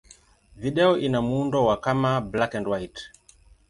Video 0.55 0.97
ina 0.97 1.21
muundo 1.21 1.65
wa 1.65 1.77
kama 1.81 2.21
black-and-white. 2.21 3.01